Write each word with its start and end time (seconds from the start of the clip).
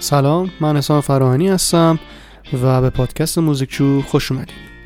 سلام 0.00 0.50
من 0.60 0.76
حسام 0.76 1.00
فراهانی 1.00 1.48
هستم 1.48 1.98
و 2.62 2.80
به 2.80 2.90
پادکست 2.90 3.38
موزیکچو 3.38 4.02
خوش 4.02 4.32
اومدید. 4.32 4.77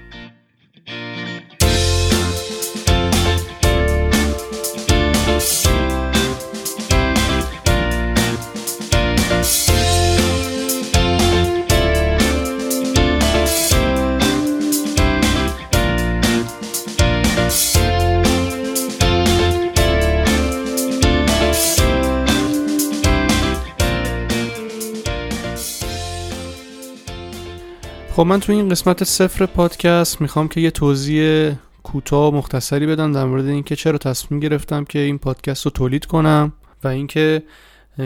خب 28.12 28.22
من 28.22 28.40
تو 28.40 28.52
این 28.52 28.68
قسمت 28.68 29.04
صفر 29.04 29.46
پادکست 29.46 30.20
می‌خوام 30.20 30.48
که 30.48 30.60
یه 30.60 30.70
توضیح 30.70 31.52
کوتاه 31.82 32.34
مختصری 32.34 32.86
بدم 32.86 33.12
در 33.12 33.24
مورد 33.24 33.46
اینکه 33.46 33.76
چرا 33.76 33.98
تصمیم 33.98 34.40
گرفتم 34.40 34.84
که 34.84 34.98
این 34.98 35.18
پادکست 35.18 35.64
رو 35.64 35.70
تولید 35.70 36.06
کنم 36.06 36.52
و 36.84 36.88
اینکه 36.88 37.42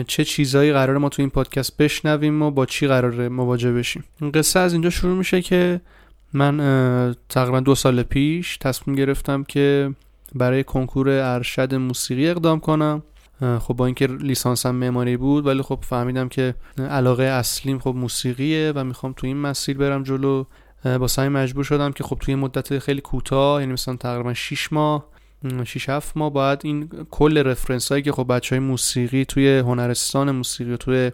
چه 0.07 0.25
چیزایی 0.25 0.73
قرار 0.73 0.97
ما 0.97 1.09
تو 1.09 1.21
این 1.21 1.29
پادکست 1.29 1.77
بشنویم 1.77 2.41
و 2.41 2.51
با 2.51 2.65
چی 2.65 2.87
قرار 2.87 3.29
مواجه 3.29 3.73
بشیم. 3.73 4.03
این 4.21 4.31
قصه 4.31 4.59
از 4.59 4.73
اینجا 4.73 4.89
شروع 4.89 5.17
میشه 5.17 5.41
که 5.41 5.81
من 6.33 7.15
تقریبا 7.29 7.59
دو 7.59 7.75
سال 7.75 8.03
پیش 8.03 8.57
تصمیم 8.57 8.95
گرفتم 8.95 9.43
که 9.43 9.91
برای 10.35 10.63
کنکور 10.63 11.09
ارشد 11.09 11.75
موسیقی 11.75 12.29
اقدام 12.29 12.59
کنم. 12.59 13.03
خب 13.39 13.73
با 13.73 13.85
اینکه 13.85 14.07
لیسانسم 14.07 14.75
معماری 14.75 15.17
بود 15.17 15.45
ولی 15.45 15.61
خب 15.61 15.79
فهمیدم 15.81 16.29
که 16.29 16.55
علاقه 16.89 17.23
اصلیم 17.23 17.79
خب 17.79 17.95
موسیقیه 17.95 18.73
و 18.75 18.83
می‌خوام 18.83 19.13
تو 19.13 19.27
این 19.27 19.37
مسیر 19.37 19.77
برم 19.77 20.03
جلو. 20.03 20.43
با 20.99 21.07
سعی 21.07 21.29
مجبور 21.29 21.63
شدم 21.63 21.91
که 21.91 22.03
خب 22.03 22.17
توی 22.19 22.35
مدت 22.35 22.79
خیلی 22.79 23.01
کوتاه 23.01 23.61
یعنی 23.61 23.73
مثلا 23.73 23.95
تقریبا 23.95 24.33
6 24.33 24.73
ماه 24.73 25.05
6 25.63 25.89
7 25.89 26.17
ماه 26.17 26.33
باید 26.33 26.59
این 26.63 26.89
کل 27.11 27.37
رفرنس 27.37 27.91
هایی 27.91 28.03
که 28.03 28.11
خب 28.11 28.33
بچه 28.33 28.55
های 28.55 28.65
موسیقی 28.65 29.25
توی 29.25 29.57
هنرستان 29.57 30.31
موسیقی 30.31 30.71
و 30.73 30.77
توی 30.77 31.11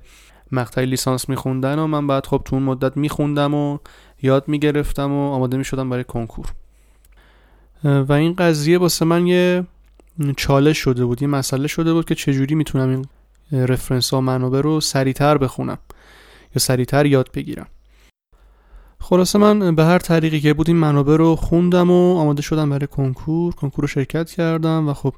مقطع 0.52 0.82
لیسانس 0.82 1.30
میخوندن 1.30 1.80
و 1.80 1.88
من 1.88 2.08
بعد 2.08 2.26
خب 2.26 2.42
تو 2.46 2.56
اون 2.56 2.64
مدت 2.64 2.98
میخوندم 2.98 3.54
و 3.54 3.78
یاد 4.22 4.48
می‌گرفتم 4.48 5.12
و 5.12 5.32
آماده 5.32 5.58
می‌شدم 5.58 5.90
برای 5.90 6.04
کنکور. 6.04 6.46
و 7.84 8.14
این 8.14 8.34
قضیه 8.34 8.78
واسه 8.78 9.06
من 9.06 9.28
یه 9.28 9.66
چالش 10.38 10.78
شده 10.78 11.06
بود 11.06 11.22
یه 11.22 11.28
مسئله 11.28 11.68
شده 11.68 11.94
بود 11.94 12.06
که 12.06 12.16
چجوری 12.16 12.56
می‌تونم 12.56 12.90
این 12.90 13.06
رفرنس 13.68 14.14
ها 14.14 14.22
منابع 14.22 14.62
رو 14.62 14.82
سریعتر 14.82 15.38
بخونم 15.38 15.78
یا 16.56 16.60
سریعتر 16.60 17.06
یاد 17.06 17.30
بگیرم. 17.34 17.68
خلاصه 19.00 19.40
من 19.40 19.76
به 19.76 19.84
هر 19.84 19.98
طریقی 20.00 20.40
که 20.40 20.54
بود 20.54 20.70
این 20.70 20.78
منابع 20.78 21.16
رو 21.16 21.36
خوندم 21.36 21.92
و 21.92 22.18
آماده 22.18 22.42
شدم 22.42 22.70
برای 22.70 22.88
کنکور. 22.88 23.54
کنکور 23.54 23.82
رو 23.84 23.88
شرکت 23.88 24.30
کردم 24.30 24.90
و 24.90 24.94
خب 24.94 25.14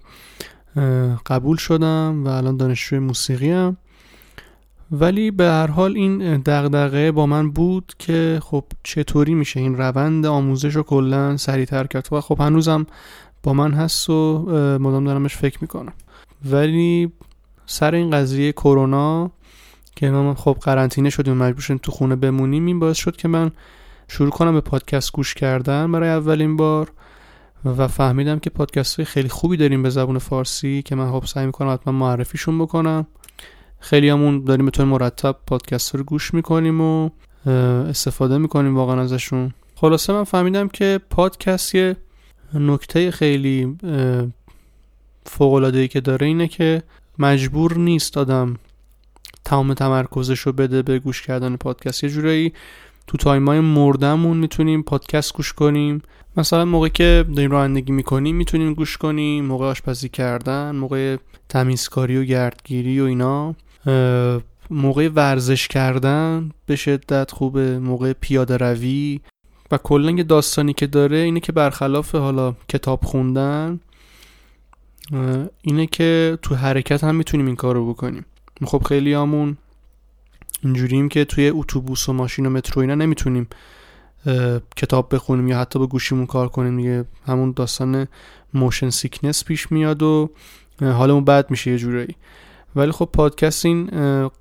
قبول 1.25 1.57
شدم 1.57 2.23
و 2.25 2.27
الان 2.27 2.57
دانشجوی 2.57 2.99
موسیقی 2.99 3.51
هم 3.51 3.77
ولی 4.91 5.31
به 5.31 5.43
هر 5.43 5.67
حال 5.67 5.95
این 5.95 6.37
دغدغه 6.37 7.11
با 7.11 7.25
من 7.25 7.51
بود 7.51 7.93
که 7.99 8.39
خب 8.43 8.63
چطوری 8.83 9.33
میشه 9.33 9.59
این 9.59 9.77
روند 9.77 10.25
آموزش 10.25 10.75
رو 10.75 10.83
کلا 10.83 11.37
سریعتر 11.37 11.87
کرد 11.87 12.07
و 12.11 12.21
خب 12.21 12.39
هنوزم 12.39 12.85
با 13.45 13.53
من 13.53 13.73
هست 13.73 14.09
و 14.09 14.45
مدام 14.81 15.05
دارمش 15.05 15.35
فکر 15.37 15.57
می‌کنم. 15.61 15.93
ولی 16.45 17.11
سر 17.65 17.95
این 17.95 18.11
قضیه 18.11 18.51
کرونا 18.51 19.31
که 19.95 20.09
ما 20.09 20.33
خب 20.33 20.57
قرنطینه 20.61 21.09
شدیم 21.09 21.33
مجبور 21.33 21.61
شدیم 21.61 21.79
تو 21.83 21.91
خونه 21.91 22.15
بمونیم 22.15 22.65
این 22.65 22.79
باعث 22.79 22.97
شد 22.97 23.15
که 23.15 23.27
من 23.27 23.51
شروع 24.07 24.29
کنم 24.29 24.53
به 24.53 24.61
پادکست 24.61 25.11
گوش 25.11 25.33
کردن 25.33 25.91
برای 25.91 26.09
اولین 26.09 26.57
بار 26.57 26.91
و 27.65 27.87
فهمیدم 27.87 28.39
که 28.39 28.49
پادکست 28.49 28.95
های 28.95 29.05
خیلی 29.05 29.29
خوبی 29.29 29.57
داریم 29.57 29.83
به 29.83 29.89
زبون 29.89 30.17
فارسی 30.17 30.81
که 30.81 30.95
من 30.95 31.11
خب 31.11 31.25
سعی 31.25 31.45
می‌کنم 31.45 31.73
حتما 31.73 31.93
معرفیشون 31.93 32.59
بکنم. 32.59 33.07
خیلی 33.79 34.09
همون 34.09 34.43
داریم 34.43 34.65
به 34.65 34.71
طور 34.71 34.85
مرتب 34.85 35.35
پادکست 35.47 35.95
رو 35.95 36.03
گوش 36.03 36.33
می‌کنیم 36.33 36.81
و 36.81 37.09
استفاده 37.89 38.37
می‌کنیم 38.37 38.75
واقعا 38.75 39.01
ازشون. 39.01 39.53
خلاصه 39.75 40.13
من 40.13 40.23
فهمیدم 40.23 40.67
که 40.67 40.99
پادکست 41.09 41.75
یه 41.75 41.95
نکته 42.55 43.11
خیلی 43.11 43.77
ای 45.73 45.87
که 45.87 46.01
داره 46.01 46.27
اینه 46.27 46.47
که 46.47 46.83
مجبور 47.19 47.77
نیست 47.77 48.17
آدم 48.17 48.55
تمام 49.45 49.73
تمرکزش 49.73 50.39
رو 50.39 50.51
بده 50.51 50.81
به 50.81 50.99
گوش 50.99 51.21
کردن 51.21 51.55
پادکست. 51.55 52.03
یه 52.03 52.09
جورایی 52.09 52.53
تو 53.07 53.17
تایمای 53.17 53.59
مردمون 53.59 54.37
می‌تونیم 54.37 54.83
پادکست 54.83 55.33
گوش 55.33 55.53
کنیم. 55.53 56.01
مثلا 56.37 56.65
موقعی 56.65 56.89
که 56.89 57.25
داریم 57.35 57.51
رانندگی 57.51 57.91
می‌کنیم 57.91 58.35
می‌تونیم 58.35 58.73
گوش 58.73 58.97
کنیم. 58.97 59.45
موقع 59.45 59.65
آشپزی 59.65 60.09
کردن 60.09 60.75
موقع 60.75 61.17
تمیزکاری 61.49 62.17
و 62.17 62.23
گردگیری 62.23 62.99
و 62.99 63.03
اینا. 63.03 63.55
موقع 64.69 65.09
ورزش 65.15 65.67
کردن 65.67 66.51
به 66.65 66.75
شدت 66.75 67.31
خوبه. 67.31 67.79
موقع 67.79 68.13
پیاده 68.13 68.57
روی. 68.57 69.19
و 69.71 69.77
کلا 69.77 70.11
یه 70.11 70.23
داستانی 70.23 70.73
که 70.73 70.87
داره 70.87 71.17
اینه 71.17 71.39
که 71.39 71.51
برخلاف 71.51 72.15
حالا 72.15 72.55
کتاب 72.69 73.03
خوندن 73.03 73.79
اینه 75.61 75.87
که 75.87 76.37
تو 76.41 76.55
حرکت 76.55 77.03
هم 77.03 77.15
می‌تونیم 77.15 77.45
این 77.45 77.55
کار 77.55 77.75
رو 77.75 77.93
بکنیم. 77.93 78.25
خب 78.65 78.83
خیلی 78.83 79.13
همون 79.13 79.57
اینجوریم 80.63 81.09
که 81.09 81.25
توی 81.25 81.49
اتوبوس 81.49 82.09
و 82.09 82.13
ماشین 82.13 82.45
و 82.45 82.49
مترو 82.49 82.81
اینا 82.81 82.95
نمی‌تونیم 82.95 83.47
کتاب 84.75 85.15
بخونیم 85.15 85.47
یا 85.47 85.59
حتی 85.59 85.79
به 85.79 85.85
گوشیمون 85.85 86.25
کار 86.25 86.47
کنیم. 86.47 86.77
دیگه 86.77 87.05
همون 87.27 87.51
داستان 87.51 88.07
motion 88.53 88.89
sickness 88.89 89.43
پیش 89.43 89.71
میاد 89.71 90.03
و 90.03 90.29
حالمون 90.81 91.25
بد 91.25 91.51
میشه 91.51 91.71
یه 91.71 91.77
جورایی. 91.77 92.15
ولی 92.75 92.91
خب 92.91 93.09
پادکست 93.13 93.65
این 93.65 93.89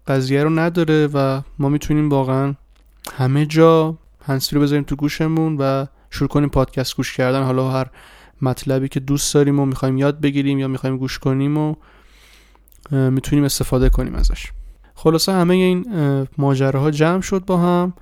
قضیه 0.07 0.43
رو 0.43 0.51
نداره 0.51 1.07
و 1.07 1.41
ما 1.59 1.69
می‌تونیم 1.69 2.11
واقعا 2.11 2.55
همه 3.13 3.47
جا 3.47 3.97
هنسفری 4.27 4.59
رو 4.59 4.63
بذاریم 4.63 4.85
تو 4.85 4.97
گوشمون 4.97 5.57
و 5.57 5.87
شروع 6.11 6.29
کنیم 6.29 6.49
پادکست 6.49 6.97
گوش 6.97 7.17
کردن. 7.17 7.43
حالا 7.43 7.71
هر 7.71 7.87
مطلبی 8.43 8.89
که 8.89 9.01
دوست 9.01 9.35
داریم 9.35 9.61
و 9.61 9.67
می‌خوایم 9.67 9.99
یاد 9.99 10.21
بگیریم 10.21 10.59
یا 10.59 10.69
می‌خوایم 10.69 10.97
گوش 10.97 11.19
کنیم 11.19 11.59
و 11.59 11.75
می‌تونیم 12.91 13.45
استفاده 13.45 13.89
کنیم 13.89 14.15
ازش. 14.15 14.53
خلاصه 14.95 15.33
همه 15.33 15.55
این 15.55 15.87
ماجراها 16.39 16.91
جمع 16.91 17.21
شد 17.21 17.45
با 17.45 17.57
هم 17.57 17.95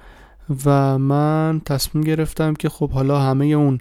و 0.64 0.98
من 0.98 1.60
تصمیم 1.64 2.04
گرفتم 2.04 2.54
که 2.54 2.68
خب 2.68 2.90
حالا 2.90 3.20
همه 3.20 3.44
اون 3.44 3.78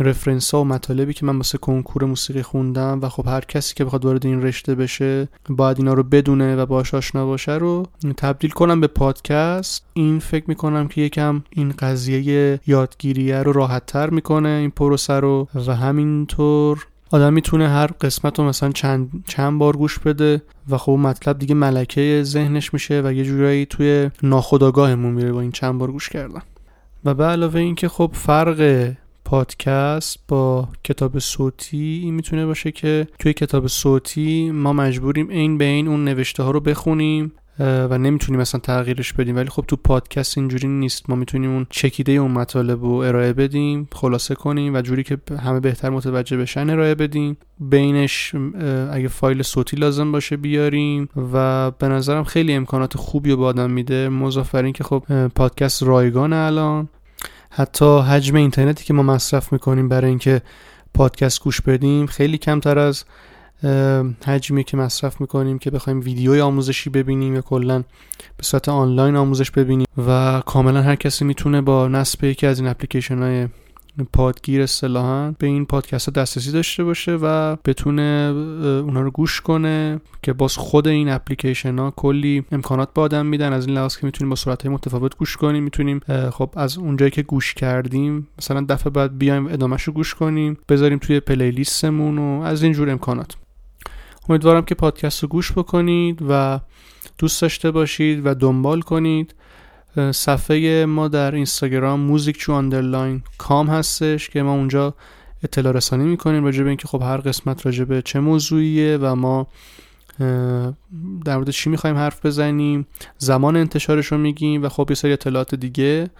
رفرنس 0.00 0.54
ها 0.54 0.60
و 0.60 0.64
مطالبی 0.64 1.12
که 1.12 1.26
من 1.26 1.36
واسه 1.36 1.58
کنکور 1.58 2.04
موسیقی 2.04 2.42
خوندم 2.42 2.98
و 3.02 3.08
خب 3.08 3.26
هر 3.26 3.40
کسی 3.40 3.74
که 3.74 3.84
بخواد 3.84 4.04
وارد 4.04 4.26
این 4.26 4.42
رشته 4.42 4.74
بشه 4.74 5.28
باید 5.48 5.78
اینا 5.78 5.94
رو 5.94 6.02
بدونه 6.02 6.56
و 6.56 6.66
باش 6.66 6.94
آشنا 6.94 7.26
باشه 7.26 7.52
رو 7.52 7.86
تبدیل 8.16 8.50
کنم 8.50 8.80
به 8.80 8.86
پادکست. 8.86 9.84
این 9.92 10.18
فکر 10.18 10.44
می‌کنم 10.48 10.88
که 10.88 11.00
یکم 11.00 11.42
این 11.50 11.74
قضیه 11.78 12.60
یادگیریه 12.66 13.42
رو 13.42 13.52
راحت 13.52 13.86
تر 13.86 14.10
می‌کنه 14.10 14.48
این 14.48 14.70
پروسه 14.70 15.12
رو 15.12 15.48
و 15.66 15.74
همینطور 15.74 16.86
آدم 17.10 17.32
می‌تونه 17.32 17.68
هر 17.68 17.86
قسمت 17.86 18.38
رو 18.38 18.44
مثلا 18.44 18.72
چند, 18.72 19.24
چند 19.26 19.58
بار 19.58 19.76
گوش 19.76 19.98
بده 19.98 20.42
و 20.68 20.78
خب 20.78 20.92
مطلب 20.92 21.38
دیگه 21.38 21.54
ملکه 21.54 22.20
ذهنش 22.24 22.72
میشه 22.74 23.02
و 23.04 23.12
یه 23.12 23.24
جورایی 23.24 23.66
توی 23.66 24.10
ناخودآگاهمون 24.22 25.12
میره 25.12 25.32
با 25.32 25.40
این 25.40 25.52
چند 25.52 25.78
بار 25.78 25.92
گوش 25.92 26.08
کردن. 26.08 26.42
و 27.04 27.14
به 27.14 27.24
علاوه 27.24 27.60
اینکه 27.60 27.88
خب 27.88 28.10
فرق 28.14 28.92
پادکست 29.28 30.18
با 30.28 30.68
کتاب 30.84 31.18
صوتی 31.18 32.00
این 32.04 32.14
می‌تونه 32.14 32.46
باشه 32.46 32.72
که 32.72 33.06
توی 33.18 33.32
کتاب 33.32 33.66
صوتی 33.66 34.50
ما 34.50 34.72
مجبوریم 34.72 35.28
این 35.28 35.58
به 35.58 35.64
این 35.64 35.88
اون 35.88 36.04
نوشته 36.04 36.42
ها 36.42 36.50
رو 36.50 36.60
بخونیم 36.60 37.32
و 37.60 37.98
نمی‌تونیم 37.98 38.40
مثلا 38.40 38.60
تغییرش 38.60 39.12
بدیم. 39.12 39.36
ولی 39.36 39.48
خب 39.48 39.64
تو 39.68 39.76
پادکست 39.76 40.38
اینجوری 40.38 40.68
نیست. 40.68 41.10
ما 41.10 41.16
می‌تونیم 41.16 41.50
اون 41.50 41.66
چکیده 41.70 42.12
اون 42.12 42.30
مطالب 42.30 42.82
رو 42.82 42.90
ارائه 42.90 43.32
بدیم 43.32 43.88
خلاصه 43.92 44.34
کنیم 44.34 44.74
و 44.74 44.80
جوری 44.80 45.02
که 45.02 45.18
همه 45.38 45.60
بهتر 45.60 45.90
متوجه 45.90 46.36
بشن 46.36 46.70
ارائه 46.70 46.94
بدیم. 46.94 47.36
بینش 47.60 48.34
اگه 48.92 49.08
فایل 49.08 49.42
صوتی 49.42 49.76
لازم 49.76 50.12
باشه 50.12 50.36
بیاریم 50.36 51.08
و 51.32 51.70
به 51.70 51.88
نظرم 51.88 52.24
خیلی 52.24 52.52
امکانات 52.52 52.96
خوبی 52.96 53.30
رو 53.30 53.36
به 53.36 53.44
آدم 53.44 53.70
میده. 53.70 54.08
مضافر 54.08 54.70
که 54.70 54.84
خب 54.84 55.28
پادکست 55.34 55.82
رایگان 55.82 56.32
الان. 56.32 56.88
حتی 57.50 57.98
حجم 57.98 58.36
اینترنتی 58.36 58.84
که 58.84 58.94
ما 58.94 59.02
مصرف 59.02 59.52
می‌کنیم 59.52 59.88
برای 59.88 60.08
اینکه 60.08 60.42
پادکست 60.94 61.42
گوش 61.42 61.60
بدیم 61.60 62.06
خیلی 62.06 62.38
کمتر 62.38 62.78
از 62.78 63.04
حجمی 64.26 64.64
که 64.64 64.76
مصرف 64.76 65.20
می‌کنیم 65.20 65.58
که 65.58 65.70
بخوایم 65.70 66.00
ویدیوی 66.00 66.40
آموزشی 66.40 66.90
ببینیم 66.90 67.34
یا 67.34 67.40
کلا 67.40 67.78
به 68.36 68.42
صورت 68.42 68.68
آنلاین 68.68 69.16
آموزش 69.16 69.50
ببینیم. 69.50 69.86
و 70.06 70.42
کاملا 70.46 70.82
هر 70.82 70.94
کسی 70.94 71.24
می‌تونه 71.24 71.60
با 71.60 71.88
نصب 71.88 72.24
یکی 72.24 72.46
از 72.46 72.58
این 72.60 72.68
اپلیکیشن 72.68 73.18
های 73.18 73.48
پادگیر 74.12 74.62
اصطلاحا 74.62 75.30
به 75.38 75.46
این 75.46 75.66
پادکست 75.66 76.08
ها 76.08 76.22
دسترسی 76.22 76.52
داشته 76.52 76.84
باشه 76.84 77.12
و 77.12 77.56
بتونه 77.64 78.32
اونا 78.84 79.00
رو 79.00 79.10
گوش 79.10 79.40
کنه 79.40 80.00
که 80.22 80.32
باز 80.32 80.56
خود 80.56 80.88
این 80.88 81.08
اپلیکیشن 81.08 81.78
ها 81.78 81.92
کلی 81.96 82.44
امکانات 82.52 82.94
به 82.94 83.00
آدم 83.00 83.26
میدن. 83.26 83.52
از 83.52 83.66
این 83.66 83.76
لحاظ 83.76 83.96
که 83.96 84.06
می‌تونیم 84.06 84.30
با 84.30 84.36
صورت 84.36 84.66
متفاوت 84.66 85.16
گوش 85.16 85.36
کنیم 85.36 85.62
می‌تونیم 85.62 86.00
خب 86.30 86.50
از 86.56 86.78
اونجایی 86.78 87.10
که 87.10 87.22
گوش 87.22 87.54
کردیم 87.54 88.28
مثلا 88.38 88.66
دفعه 88.68 88.90
بعد 88.90 89.18
بیایم 89.18 89.46
ادامهش 89.46 89.82
رو 89.82 89.92
گوش 89.92 90.14
کنیم 90.14 90.56
بذاریم 90.68 90.98
توی 90.98 91.20
پلیلیستمون 91.20 92.18
و 92.18 92.42
از 92.42 92.62
این 92.62 92.72
جور 92.72 92.90
امکانات. 92.90 93.36
امیدوارم 94.28 94.64
که 94.64 94.74
پادکست 94.74 95.22
رو 95.22 95.28
گوش 95.28 95.52
بکنید 95.52 96.18
و 96.28 96.60
دوست 97.18 97.42
داشته 97.42 97.70
باشید 97.70 98.26
و 98.26 98.34
دنبال 98.34 98.80
کنید. 98.80 99.34
صفحه 100.12 100.86
ما 100.86 101.08
در 101.08 101.34
اینستاگرام 101.34 102.00
موزیک 102.00 102.38
چو 102.38 102.52
underline 102.52 103.22
com 103.38 103.66
هستش 103.66 104.28
که 104.28 104.42
ما 104.42 104.52
اونجا 104.52 104.94
اطلاع 105.42 105.72
رسانی 105.72 106.04
می‌کنیم 106.04 106.44
راجع 106.44 106.62
به 106.62 106.68
اینکه 106.68 106.88
خب 106.88 107.02
هر 107.02 107.16
قسمت 107.16 107.66
راجع 107.66 107.84
به 107.84 108.02
چه 108.02 108.20
موضوعیه 108.20 108.96
و 108.96 109.14
ما 109.14 109.46
در 111.24 111.36
مورد 111.36 111.50
چی 111.50 111.70
می‌خوایم 111.70 111.96
حرف 111.96 112.26
بزنیم 112.26 112.86
زمان 113.18 113.56
انتشارش 113.56 114.06
رو 114.06 114.18
میگیم 114.18 114.62
و 114.62 114.68
خب 114.68 114.86
یه 114.90 114.96
سری 114.96 115.12
اطلاعات 115.12 115.54
دیگه. 115.54 116.10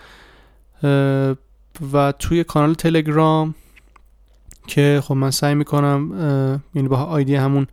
و 1.93 2.13
توی 2.19 2.45
کانال 2.45 2.75
تلگرام 2.75 3.55
که 4.67 5.01
خب 5.05 5.15
من 5.15 5.31
سعی 5.31 5.55
می‌کنم 5.55 6.11
یعنی 6.75 6.89
با 6.89 6.97
آیدی 6.97 7.35
همون 7.35 7.67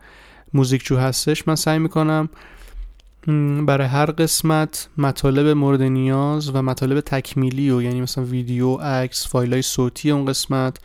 موزیکچو 0.54 0.96
هستش 0.96 1.48
من 1.48 1.54
سعی 1.54 1.78
می‌کنم 1.78 2.28
برای 3.66 3.86
هر 3.86 4.06
قسمت 4.06 4.88
مطالب 4.98 5.46
مورد 5.46 5.82
نیاز 5.82 6.54
و 6.54 6.62
مطالب 6.62 7.00
تکمیلی 7.00 7.70
و 7.70 7.82
یعنی 7.82 8.00
مثلا 8.00 8.24
ویدیو 8.24 8.74
عکس 8.74 9.28
فایل 9.28 9.52
های 9.52 9.62
صوتی 9.62 10.10
اون 10.10 10.24
قسمت 10.24 10.78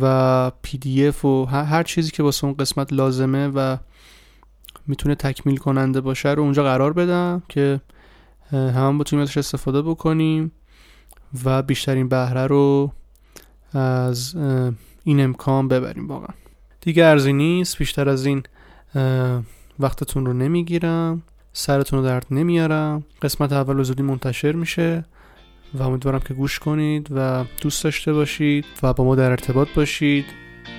و 0.00 0.50
پی 0.62 0.78
دی 0.78 1.06
اف 1.06 1.24
و 1.24 1.44
هر 1.44 1.82
چیزی 1.82 2.10
که 2.10 2.22
واسه 2.22 2.44
اون 2.44 2.54
قسمت 2.54 2.92
لازمه 2.92 3.48
و 3.48 3.76
می‌تونه 4.86 5.14
تکمیل 5.14 5.56
کننده 5.56 6.00
باشه 6.00 6.28
رو 6.28 6.42
اونجا 6.42 6.62
قرار 6.62 6.92
بدم 6.92 7.42
که 7.48 7.80
هم 8.52 8.98
بتونیم 8.98 9.22
ازش 9.22 9.38
استفاده 9.38 9.82
بکنیم 9.82 10.52
و 11.44 11.62
بیشترین 11.62 12.08
بهره 12.08 12.46
رو 12.46 12.92
از 13.72 14.34
این 15.04 15.20
امکان 15.20 15.68
ببریم 15.68 16.08
واقعا. 16.08 16.34
دیگه 16.80 17.04
ارزی 17.04 17.32
نیست 17.32 17.78
بیشتر 17.78 18.08
از 18.08 18.26
این 18.26 18.42
وقتتون 19.80 20.26
رو 20.26 20.32
نمی‌گیرم 20.32 21.22
سرتون 21.52 21.98
رو 21.98 22.04
درد 22.04 22.26
نمیارم 22.30 23.04
قسمت 23.22 23.52
اول 23.52 23.82
زودی 23.82 24.02
منتشر 24.02 24.52
میشه 24.52 25.04
و 25.74 25.82
امیدوارم 25.82 26.20
که 26.20 26.34
گوش 26.34 26.58
کنید 26.58 27.08
و 27.14 27.44
دوست 27.62 27.84
داشته 27.84 28.12
باشید 28.12 28.64
و 28.82 28.92
با 28.92 29.04
ما 29.04 29.14
در 29.14 29.30
ارتباط 29.30 29.68
باشید. 29.76 30.24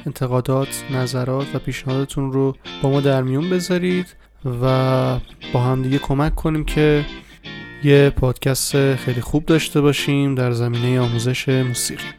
انتقادات، 0.06 0.84
نظرات 0.92 1.56
و 1.56 1.60
پیشنهادتون 1.60 2.32
رو 2.32 2.56
با 2.82 2.90
ما 2.90 3.02
در 3.02 3.22
میون 3.22 3.50
بذارید 3.50 4.16
و 4.46 5.20
با 5.54 5.60
هم 5.60 5.82
دیگه 5.82 5.98
کمک 5.98 6.36
کنیم 6.36 6.64
که 6.64 7.06
یه 7.84 8.10
پادکست 8.10 8.96
خیلی 8.96 9.22
خوب 9.22 9.46
داشته 9.46 9.82
باشیم 9.82 10.36
در 10.36 10.52
زمینه 10.52 11.00
آموزش 11.00 11.50
موسیقی. 11.50 12.19